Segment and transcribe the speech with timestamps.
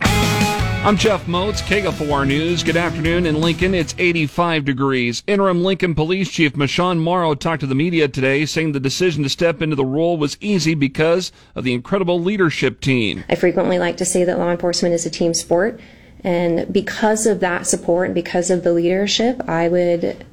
[0.00, 2.62] I'm Jeff Motz, KFOR News.
[2.62, 3.74] Good afternoon in Lincoln.
[3.74, 5.22] It's 85 degrees.
[5.26, 9.28] Interim Lincoln Police Chief Michon Morrow talked to the media today, saying the decision to
[9.28, 13.22] step into the role was easy because of the incredible leadership team.
[13.28, 15.80] I frequently like to say that law enforcement is a team sport.
[16.24, 20.24] And because of that support and because of the leadership, I would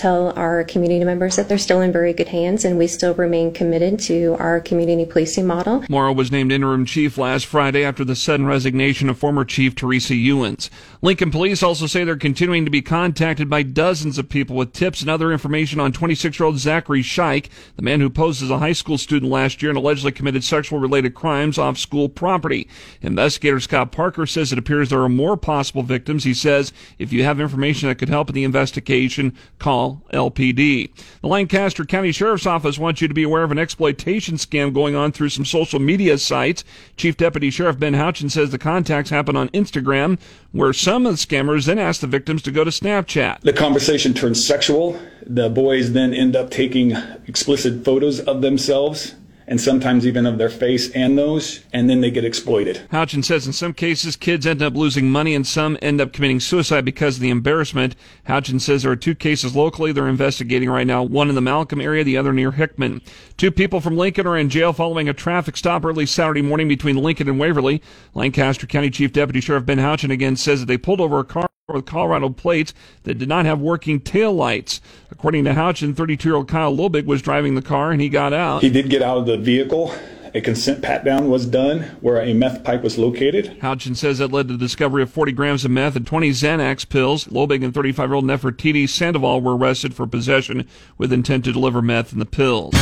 [0.00, 3.52] tell our community members that they're still in very good hands and we still remain
[3.52, 5.84] committed to our community policing model.
[5.90, 10.14] Morrow was named interim chief last Friday after the sudden resignation of former chief Teresa
[10.14, 10.70] Ewins.
[11.02, 15.02] Lincoln police also say they're continuing to be contacted by dozens of people with tips
[15.02, 18.96] and other information on 26-year-old Zachary Shike, the man who posed as a high school
[18.96, 22.66] student last year and allegedly committed sexual related crimes off school property.
[23.02, 26.24] Investigator Scott Parker says it appears there are more possible victims.
[26.24, 30.90] He says if you have information that could help in the investigation, call LPD.
[31.20, 34.94] The Lancaster County Sheriff's Office wants you to be aware of an exploitation scam going
[34.94, 36.64] on through some social media sites.
[36.96, 40.18] Chief Deputy Sheriff Ben Houchin says the contacts happen on Instagram,
[40.52, 43.40] where some of the scammers then ask the victims to go to Snapchat.
[43.40, 45.00] The conversation turns sexual.
[45.26, 46.92] The boys then end up taking
[47.26, 49.14] explicit photos of themselves
[49.50, 52.80] and sometimes even of their face and nose, and then they get exploited.
[52.92, 56.38] Houchin says in some cases, kids end up losing money and some end up committing
[56.38, 57.96] suicide because of the embarrassment.
[58.28, 61.80] Houchin says there are two cases locally they're investigating right now, one in the Malcolm
[61.80, 63.02] area, the other near Hickman.
[63.36, 66.96] Two people from Lincoln are in jail following a traffic stop early Saturday morning between
[66.96, 67.82] Lincoln and Waverly.
[68.14, 71.50] Lancaster County Chief Deputy Sheriff Ben Houchin again says that they pulled over a car
[71.74, 74.80] with Colorado plates that did not have working tail lights.
[75.10, 78.62] According to Houchin, 32-year-old Kyle Lobig was driving the car and he got out.
[78.62, 79.94] He did get out of the vehicle.
[80.32, 83.58] A consent pat down was done where a meth pipe was located.
[83.60, 86.88] Houchin says that led to the discovery of 40 grams of meth and 20 Xanax
[86.88, 87.24] pills.
[87.24, 92.20] Lobig and 35-year-old Nefertiti Sandoval were arrested for possession with intent to deliver meth and
[92.20, 92.74] the pills.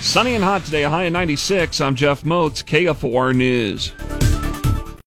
[0.00, 1.80] Sunny and hot today, a high of 96.
[1.80, 3.92] I'm Jeff Motz, KFOR News.